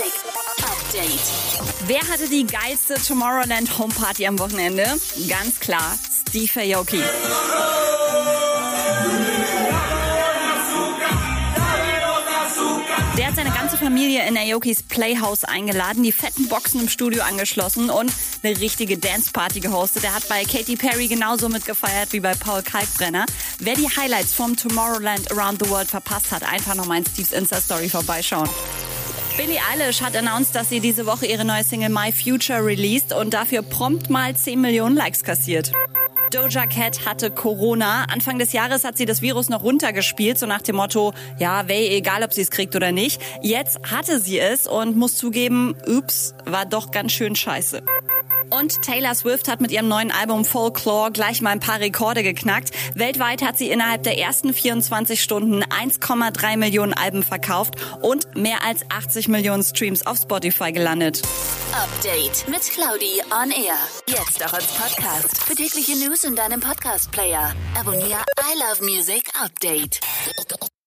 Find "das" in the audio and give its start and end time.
39.06-39.22